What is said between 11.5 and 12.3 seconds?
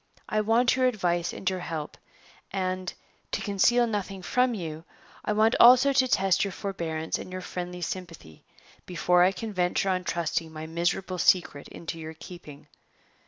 into your